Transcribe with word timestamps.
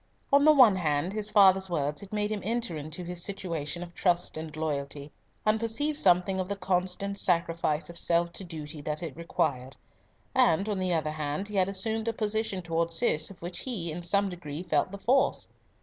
On 0.33 0.43
the 0.45 0.51
one 0.51 0.77
hand, 0.77 1.13
his 1.13 1.29
father's 1.29 1.69
words 1.69 2.01
had 2.01 2.11
made 2.11 2.31
him 2.31 2.41
enter 2.43 2.75
into 2.75 3.03
his 3.03 3.23
situation 3.23 3.83
of 3.83 3.93
trust 3.93 4.35
and 4.35 4.55
loyalty, 4.57 5.11
and 5.45 5.59
perceive 5.59 5.95
something 5.95 6.39
of 6.39 6.49
the 6.49 6.55
constant 6.55 7.19
sacrifice 7.19 7.87
of 7.87 7.99
self 7.99 8.31
to 8.33 8.43
duty 8.43 8.81
that 8.81 9.03
it 9.03 9.15
required, 9.15 9.77
and, 10.33 10.67
on 10.67 10.79
the 10.79 10.91
other 10.91 11.11
hand, 11.11 11.49
he 11.49 11.55
had 11.57 11.69
assumed 11.69 12.07
a 12.07 12.13
position 12.13 12.63
towards 12.63 12.95
Cis 12.97 13.29
of 13.29 13.39
which 13.43 13.59
he 13.59 13.91
in 13.91 14.01
some 14.01 14.27
degree 14.27 14.63
felt 14.63 14.91
the 14.91 14.97
force. 14.97 15.47